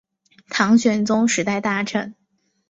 [0.49, 2.15] 唐玄宗时代大臣。